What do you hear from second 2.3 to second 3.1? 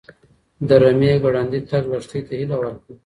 هیله ورکړه.